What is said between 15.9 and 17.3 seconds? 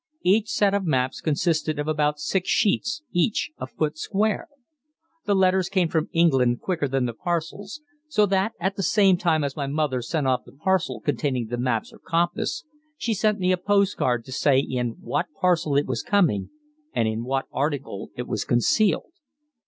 coming and in